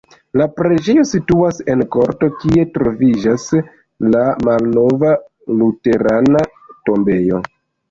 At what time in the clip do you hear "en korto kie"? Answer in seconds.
1.73-2.63